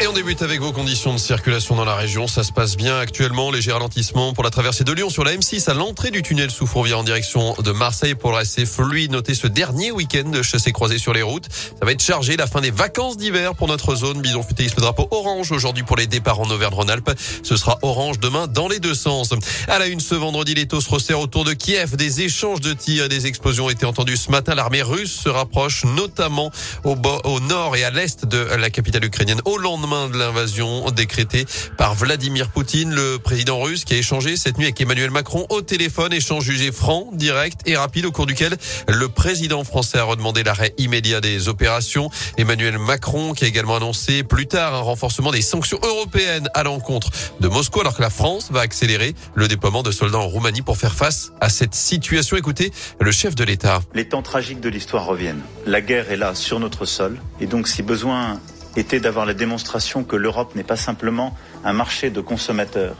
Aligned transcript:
Et 0.00 0.06
on 0.06 0.12
débute 0.12 0.42
avec 0.42 0.60
vos 0.60 0.70
conditions 0.70 1.12
de 1.12 1.18
circulation 1.18 1.74
dans 1.74 1.84
la 1.84 1.96
région. 1.96 2.28
Ça 2.28 2.44
se 2.44 2.52
passe 2.52 2.76
bien 2.76 2.96
actuellement. 2.96 3.50
Léger 3.50 3.72
ralentissement 3.72 4.32
pour 4.32 4.44
la 4.44 4.50
traversée 4.50 4.84
de 4.84 4.92
Lyon 4.92 5.10
sur 5.10 5.24
la 5.24 5.34
M6 5.34 5.68
à 5.68 5.74
l'entrée 5.74 6.12
du 6.12 6.22
tunnel 6.22 6.52
sous 6.52 6.68
Fourvière 6.68 7.00
en 7.00 7.02
direction 7.02 7.56
de 7.60 7.72
Marseille 7.72 8.14
pour 8.14 8.36
rester 8.36 8.64
fluide. 8.64 9.10
Notez 9.10 9.34
ce 9.34 9.48
dernier 9.48 9.90
week-end 9.90 10.28
de 10.28 10.40
chassé 10.40 10.70
croisé 10.70 10.98
sur 10.98 11.12
les 11.12 11.22
routes. 11.22 11.48
Ça 11.50 11.84
va 11.84 11.90
être 11.90 12.02
chargé 12.02 12.36
la 12.36 12.46
fin 12.46 12.60
des 12.60 12.70
vacances 12.70 13.16
d'hiver 13.16 13.56
pour 13.56 13.66
notre 13.66 13.96
zone. 13.96 14.20
Bison 14.20 14.44
futéiste 14.44 14.76
le 14.76 14.82
drapeau 14.82 15.08
orange 15.10 15.50
aujourd'hui 15.50 15.82
pour 15.82 15.96
les 15.96 16.06
départs 16.06 16.38
en 16.38 16.48
Auvergne-Rhône-Alpes. 16.48 17.10
Ce 17.42 17.56
sera 17.56 17.80
orange 17.82 18.20
demain 18.20 18.46
dans 18.46 18.68
les 18.68 18.78
deux 18.78 18.94
sens. 18.94 19.34
À 19.66 19.80
la 19.80 19.88
une 19.88 19.98
ce 19.98 20.14
vendredi, 20.14 20.54
les 20.54 20.68
taux 20.68 20.80
se 20.80 20.90
resserrent 20.90 21.18
autour 21.18 21.42
de 21.42 21.54
Kiev. 21.54 21.96
Des 21.96 22.20
échanges 22.20 22.60
de 22.60 22.72
tirs 22.72 23.06
et 23.06 23.08
des 23.08 23.26
explosions 23.26 23.66
ont 23.66 23.70
été 23.70 23.84
entendus 23.84 24.16
ce 24.16 24.30
matin. 24.30 24.54
L'armée 24.54 24.82
russe 24.82 25.22
se 25.24 25.28
rapproche 25.28 25.84
notamment 25.84 26.52
au, 26.84 26.96
au 27.24 27.40
nord 27.40 27.74
et 27.74 27.82
à 27.82 27.90
l'est 27.90 28.26
de 28.26 28.38
la 28.38 28.70
capitale 28.70 29.04
ukrainienne 29.04 29.40
au 29.44 29.58
lendemain 29.58 29.87
de 29.88 30.18
l'invasion 30.18 30.90
décrétée 30.90 31.46
par 31.78 31.94
Vladimir 31.94 32.50
Poutine, 32.50 32.94
le 32.94 33.18
président 33.18 33.58
russe 33.58 33.86
qui 33.86 33.94
a 33.94 33.96
échangé 33.96 34.36
cette 34.36 34.58
nuit 34.58 34.66
avec 34.66 34.78
Emmanuel 34.80 35.10
Macron 35.10 35.46
au 35.48 35.62
téléphone, 35.62 36.12
échange 36.12 36.44
jugé 36.44 36.72
franc, 36.72 37.08
direct 37.14 37.62
et 37.64 37.74
rapide 37.74 38.04
au 38.04 38.12
cours 38.12 38.26
duquel 38.26 38.54
le 38.86 39.08
président 39.08 39.64
français 39.64 39.98
a 39.98 40.04
redemandé 40.04 40.42
l'arrêt 40.42 40.74
immédiat 40.76 41.22
des 41.22 41.48
opérations. 41.48 42.10
Emmanuel 42.36 42.78
Macron 42.78 43.32
qui 43.32 43.44
a 43.44 43.48
également 43.48 43.76
annoncé 43.76 44.24
plus 44.24 44.46
tard 44.46 44.74
un 44.74 44.80
renforcement 44.80 45.30
des 45.30 45.40
sanctions 45.40 45.78
européennes 45.82 46.50
à 46.52 46.64
l'encontre 46.64 47.10
de 47.40 47.48
Moscou 47.48 47.80
alors 47.80 47.96
que 47.96 48.02
la 48.02 48.10
France 48.10 48.48
va 48.50 48.60
accélérer 48.60 49.14
le 49.34 49.48
déploiement 49.48 49.82
de 49.82 49.90
soldats 49.90 50.18
en 50.18 50.28
Roumanie 50.28 50.62
pour 50.62 50.76
faire 50.76 50.94
face 50.94 51.32
à 51.40 51.48
cette 51.48 51.74
situation. 51.74 52.36
Écoutez 52.36 52.72
le 53.00 53.10
chef 53.10 53.34
de 53.34 53.44
l'État. 53.44 53.80
Les 53.94 54.06
temps 54.06 54.22
tragiques 54.22 54.60
de 54.60 54.68
l'histoire 54.68 55.06
reviennent. 55.06 55.42
La 55.64 55.80
guerre 55.80 56.12
est 56.12 56.18
là 56.18 56.34
sur 56.34 56.60
notre 56.60 56.84
sol 56.84 57.18
et 57.40 57.46
donc 57.46 57.68
si 57.68 57.82
besoin 57.82 58.38
était 58.78 59.00
d'avoir 59.00 59.26
la 59.26 59.34
démonstration 59.34 60.04
que 60.04 60.16
l'Europe 60.16 60.54
n'est 60.54 60.62
pas 60.62 60.76
simplement 60.76 61.36
un 61.64 61.72
marché 61.72 62.10
de 62.10 62.20
consommateurs, 62.20 62.96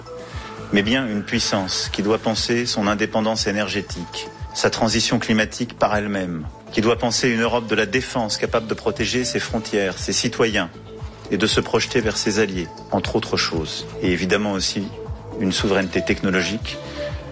mais 0.73 0.83
bien 0.83 1.07
une 1.07 1.23
puissance 1.23 1.89
qui 1.93 2.03
doit 2.03 2.19
penser 2.19 2.67
son 2.67 2.87
indépendance 2.87 3.47
énergétique, 3.47 4.29
sa 4.55 4.71
transition 4.71 5.19
climatique 5.19 5.79
par 5.79 5.95
elle-même, 5.97 6.47
qui 6.73 6.81
doit 6.81 6.99
penser 6.99 7.29
une 7.29 7.43
Europe 7.43 7.67
de 7.67 7.75
la 7.75 7.87
défense 7.87 8.37
capable 8.37 8.67
de 8.67 8.75
protéger 8.75 9.25
ses 9.25 9.41
frontières, 9.41 9.99
ses 9.99 10.13
citoyens, 10.13 10.71
et 11.31 11.37
de 11.37 11.47
se 11.47 11.61
projeter 11.61 12.01
vers 12.01 12.17
ses 12.17 12.39
alliés, 12.39 12.69
entre 12.91 13.17
autres 13.17 13.37
choses, 13.37 13.87
et 14.03 14.11
évidemment 14.11 14.53
aussi 14.53 14.89
une 15.41 15.53
souveraineté 15.53 16.03
technologique. 16.03 16.79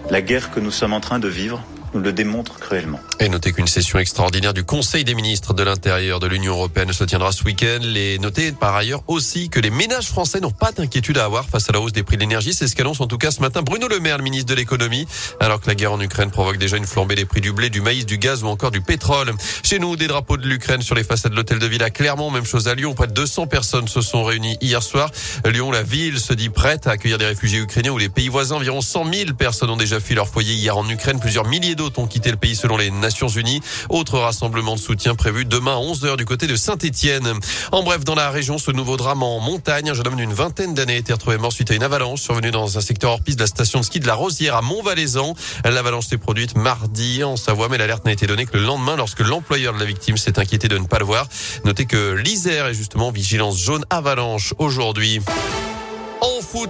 La 0.09 0.21
guerre 0.21 0.51
que 0.51 0.59
nous 0.59 0.71
sommes 0.71 0.93
en 0.93 0.99
train 0.99 1.19
de 1.19 1.27
vivre 1.27 1.63
nous 1.93 2.01
le 2.01 2.13
démontre 2.13 2.59
cruellement. 2.59 2.99
Et 3.19 3.29
notez 3.29 3.53
qu'une 3.53 3.67
session 3.67 3.99
extraordinaire 3.99 4.53
du 4.53 4.63
Conseil 4.63 5.03
des 5.03 5.15
ministres 5.15 5.53
de 5.53 5.63
l'Intérieur 5.63 6.19
de 6.19 6.27
l'Union 6.27 6.53
européenne 6.53 6.93
se 6.93 7.03
tiendra 7.03 7.31
ce 7.31 7.43
week-end. 7.43 7.79
Les 7.81 8.19
notez 8.19 8.51
par 8.51 8.75
ailleurs 8.75 9.03
aussi 9.07 9.49
que 9.49 9.59
les 9.59 9.69
ménages 9.69 10.07
français 10.07 10.39
n'ont 10.39 10.51
pas 10.51 10.71
d'inquiétude 10.71 11.17
à 11.17 11.25
avoir 11.25 11.45
face 11.45 11.69
à 11.69 11.73
la 11.73 11.79
hausse 11.79 11.93
des 11.93 12.03
prix 12.03 12.17
de 12.17 12.21
l'énergie. 12.21 12.53
C'est 12.53 12.67
ce 12.67 12.75
qu'annonce 12.75 13.01
en 13.01 13.07
tout 13.07 13.17
cas 13.17 13.31
ce 13.31 13.41
matin 13.41 13.61
Bruno 13.61 13.87
Le 13.87 13.99
Maire, 13.99 14.17
le 14.17 14.23
ministre 14.23 14.49
de 14.49 14.55
l'économie, 14.55 15.07
alors 15.39 15.61
que 15.61 15.67
la 15.67 15.75
guerre 15.75 15.93
en 15.93 16.01
Ukraine 16.01 16.31
provoque 16.31 16.57
déjà 16.57 16.77
une 16.77 16.87
flambée 16.87 17.15
des 17.15 17.25
prix 17.25 17.41
du 17.41 17.51
blé, 17.51 17.69
du 17.69 17.81
maïs, 17.81 18.05
du 18.05 18.17
gaz 18.17 18.43
ou 18.43 18.47
encore 18.47 18.71
du 18.71 18.81
pétrole. 18.81 19.31
Chez 19.63 19.79
nous, 19.79 19.95
des 19.95 20.07
drapeaux 20.07 20.37
de 20.37 20.47
l'Ukraine 20.47 20.81
sur 20.81 20.95
les 20.95 21.03
façades 21.03 21.31
de 21.31 21.37
l'hôtel 21.37 21.59
de 21.59 21.67
ville 21.67 21.83
à 21.83 21.89
Clermont, 21.89 22.31
même 22.31 22.45
chose 22.45 22.67
à 22.67 22.75
Lyon. 22.75 22.93
Près 22.93 23.07
de 23.07 23.13
200 23.13 23.47
personnes 23.47 23.87
se 23.87 24.01
sont 24.01 24.23
réunies 24.23 24.57
hier 24.61 24.83
soir. 24.83 25.11
Lyon, 25.45 25.71
la 25.71 25.83
ville, 25.83 26.19
se 26.19 26.33
dit 26.33 26.49
prête 26.49 26.87
à 26.87 26.91
accueillir 26.91 27.17
des 27.17 27.25
réfugiés 27.25 27.59
ukrainiens 27.59 27.91
ou 27.91 27.97
les 27.97 28.09
pays 28.09 28.29
voisins. 28.29 28.55
Environ 28.57 28.81
100 28.81 29.13
000 29.13 29.33
personnes 29.33 29.69
ont 29.69 29.77
déjà 29.77 29.99
fui 29.99 30.15
leur 30.15 30.27
foyer 30.27 30.53
hier 30.53 30.77
en 30.77 30.87
Ukraine. 30.89 31.19
Plusieurs 31.19 31.45
milliers 31.45 31.75
d'autres 31.77 31.99
ont 31.99 32.07
quitté 32.07 32.31
le 32.31 32.35
pays 32.35 32.55
selon 32.55 32.75
les 32.75 32.91
Nations 32.91 33.29
Unies. 33.29 33.61
Autre 33.89 34.19
rassemblement 34.19 34.75
de 34.75 34.79
soutien 34.79 35.15
prévu 35.15 35.45
demain 35.45 35.77
à 35.77 35.79
11h 35.79 36.17
du 36.17 36.25
côté 36.25 36.47
de 36.47 36.57
Saint-Etienne. 36.57 37.31
En 37.71 37.83
bref, 37.83 38.03
dans 38.03 38.15
la 38.15 38.29
région, 38.29 38.57
ce 38.57 38.71
nouveau 38.71 38.97
drame 38.97 39.23
en 39.23 39.39
montagne. 39.39 39.89
Un 39.89 39.93
jeune 39.93 40.07
homme 40.07 40.15
d'une 40.17 40.33
vingtaine 40.33 40.73
d'années 40.73 40.95
a 40.95 40.97
été 40.97 41.13
retrouvé 41.13 41.37
mort 41.37 41.53
suite 41.53 41.71
à 41.71 41.75
une 41.75 41.83
avalanche 41.83 42.21
survenue 42.21 42.51
dans 42.51 42.77
un 42.77 42.81
secteur 42.81 43.11
hors 43.11 43.21
piste 43.21 43.37
de 43.37 43.43
la 43.43 43.47
station 43.47 43.79
de 43.79 43.85
ski 43.85 43.99
de 43.99 44.07
la 44.07 44.15
Rosière 44.15 44.55
à 44.55 44.61
Montvalaisan. 44.61 45.33
L'avalanche 45.63 46.07
s'est 46.07 46.17
produite 46.17 46.57
mardi 46.57 47.23
en 47.23 47.37
Savoie, 47.37 47.69
mais 47.69 47.77
l'alerte 47.77 48.03
n'a 48.05 48.11
été 48.11 48.27
donnée 48.27 48.45
que 48.45 48.57
le 48.57 48.63
lendemain 48.63 48.95
lorsque 48.95 49.19
l'employeur 49.21 49.73
de 49.73 49.79
la 49.79 49.85
victime 49.85 50.17
s'est 50.17 50.39
inquiété 50.39 50.67
de 50.67 50.77
ne 50.77 50.85
pas 50.85 50.99
le 50.99 51.05
voir. 51.05 51.27
Notez 51.63 51.85
que 51.85 52.13
l'Isère 52.13 52.65
est 52.65 52.73
justement 52.73 53.11
vigilance 53.11 53.57
jaune 53.57 53.85
avalanche 53.89 54.53
aujourd'hui. 54.57 55.21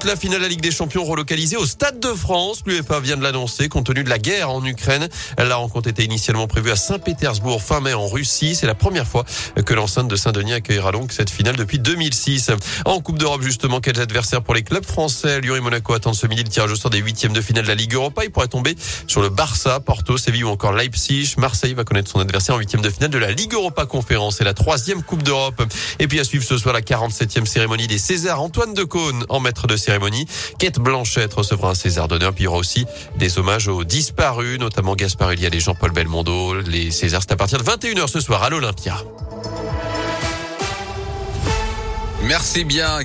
La 0.04 0.16
finale 0.16 0.40
de 0.40 0.44
la 0.44 0.50
Ligue 0.50 0.62
des 0.62 0.72
Champions 0.72 1.06
relocalisée 1.06 1.56
au 1.56 1.66
Stade 1.66 2.00
de 2.00 2.14
France. 2.14 2.62
L'UEFA 2.66 3.00
vient 3.00 3.16
de 3.16 3.24
l'annoncer 3.24 3.70
compte 3.70 3.86
tenu 3.86 4.04
de 4.04 4.10
la 4.10 4.18
guerre 4.18 4.50
en 4.50 4.64
Ukraine. 4.66 5.08
La 5.38 5.56
rencontre 5.56 5.88
était 5.88 6.04
initialement 6.04 6.48
prévue 6.48 6.72
à 6.72 6.76
Saint-Pétersbourg 6.76 7.62
fin 7.62 7.80
mai 7.80 7.94
en 7.94 8.08
Russie. 8.08 8.56
C'est 8.56 8.66
la 8.68 8.76
première 8.76 9.06
fois 9.08 9.24
que 9.66 9.74
l'enceinte 9.74 10.08
de 10.08 10.16
Saint-Denis 10.16 10.54
accueillera 10.54 10.92
donc 10.92 11.12
cette 11.12 11.30
finale 11.30 11.56
depuis 11.56 11.80
2006. 11.80 12.52
En 12.86 13.00
Coupe 13.02 13.18
d'Europe, 13.18 13.42
justement, 13.42 13.80
quels 13.80 14.00
adversaires 14.00 14.42
pour 14.42 14.56
les 14.56 14.64
clubs 14.64 14.86
français? 14.86 15.42
Lyon 15.42 15.56
et 15.56 15.62
Monaco 15.62 15.94
attendent 15.94 16.16
ce 16.16 16.28
midi 16.28 16.44
le 16.44 16.50
tirage 16.50 16.72
au 16.72 16.76
sort 16.76 16.92
des 16.92 17.00
huitièmes 17.00 17.34
de 17.34 17.42
finale 17.42 17.64
de 17.64 17.70
la 17.70 17.76
Ligue 17.76 17.94
Europa. 17.94 18.24
Il 18.24 18.32
pourrait 18.32 18.48
tomber 18.48 18.76
sur 19.08 19.22
le 19.22 19.30
Barça, 19.30 19.80
Porto, 19.80 20.18
Séville 20.18 20.44
ou 20.44 20.50
encore 20.50 20.74
Leipzig. 20.74 21.36
Marseille 21.38 21.76
va 21.76 21.84
connaître 21.84 22.10
son 22.10 22.20
adversaire 22.20 22.56
en 22.56 22.60
huitième 22.60 22.82
de 22.82 22.90
finale 22.90 23.12
de 23.12 23.20
la 23.20 23.32
Ligue 23.32 23.54
Europa 23.54 23.86
Conférence 23.86 24.42
et 24.42 24.44
la 24.44 24.54
troisième 24.54 25.04
Coupe 25.04 25.24
d'Europe. 25.24 25.64
Et 26.00 26.08
puis 26.08 26.20
à 26.20 26.24
suivre 26.24 26.44
ce 26.44 26.58
soir 26.58 26.74
la 26.74 26.82
47e 26.82 27.46
cérémonie 27.46 27.88
des 27.88 28.00
Césars. 28.00 28.42
Antoine 28.42 28.74
Decaune 28.74 29.26
en 29.30 29.40
de 29.68 29.78
cérémonie. 29.78 30.26
Kate 30.60 30.80
Blanchette 30.80 31.34
recevra 31.34 31.72
un 31.72 31.76
César 31.76 32.08
d'honneur. 32.08 32.34
Puis 32.34 32.44
il 32.44 32.46
y 32.46 32.48
aura 32.48 32.58
aussi 32.58 32.86
des 33.18 33.38
hommages 33.38 33.68
aux 33.68 33.84
disparus, 33.84 34.60
notamment 34.60 34.96
Gaspard 34.96 35.32
Elia 35.32 35.50
et 35.52 35.60
Jean-Paul 35.60 35.92
Belmondo. 35.92 36.56
Les 36.62 36.92
Césars, 36.92 37.22
c'est 37.22 37.34
à 37.34 37.36
partir 37.36 37.58
de 37.58 37.64
21h 37.64 38.08
ce 38.08 38.20
soir 38.20 38.44
à 38.44 38.50
l'Olympia. 38.50 38.98
Merci 42.24 42.66
bien. 42.66 43.04